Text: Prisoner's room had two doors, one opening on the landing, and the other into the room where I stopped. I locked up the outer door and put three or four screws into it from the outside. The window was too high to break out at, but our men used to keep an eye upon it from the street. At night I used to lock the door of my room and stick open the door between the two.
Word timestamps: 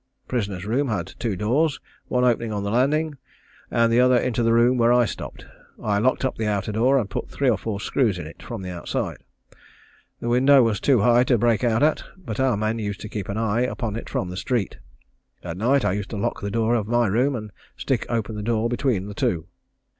Prisoner's 0.27 0.65
room 0.65 0.87
had 0.87 1.13
two 1.19 1.35
doors, 1.35 1.79
one 2.07 2.23
opening 2.25 2.51
on 2.51 2.63
the 2.63 2.71
landing, 2.71 3.17
and 3.69 3.93
the 3.93 3.99
other 3.99 4.17
into 4.17 4.41
the 4.41 4.51
room 4.51 4.75
where 4.79 4.91
I 4.91 5.05
stopped. 5.05 5.45
I 5.79 5.99
locked 5.99 6.25
up 6.25 6.37
the 6.39 6.47
outer 6.47 6.71
door 6.71 6.97
and 6.97 7.07
put 7.07 7.29
three 7.29 7.47
or 7.51 7.55
four 7.55 7.79
screws 7.79 8.17
into 8.17 8.31
it 8.31 8.41
from 8.41 8.63
the 8.63 8.71
outside. 8.71 9.17
The 10.19 10.27
window 10.27 10.63
was 10.63 10.79
too 10.79 11.01
high 11.01 11.23
to 11.25 11.37
break 11.37 11.63
out 11.63 11.83
at, 11.83 12.03
but 12.17 12.39
our 12.39 12.57
men 12.57 12.79
used 12.79 13.01
to 13.01 13.09
keep 13.09 13.29
an 13.29 13.37
eye 13.37 13.61
upon 13.61 13.95
it 13.95 14.09
from 14.09 14.31
the 14.31 14.37
street. 14.37 14.79
At 15.43 15.57
night 15.57 15.85
I 15.85 15.93
used 15.93 16.09
to 16.09 16.17
lock 16.17 16.41
the 16.41 16.49
door 16.49 16.73
of 16.73 16.87
my 16.87 17.05
room 17.05 17.35
and 17.35 17.51
stick 17.77 18.07
open 18.09 18.33
the 18.35 18.41
door 18.41 18.69
between 18.69 19.05
the 19.05 19.13
two. 19.13 19.45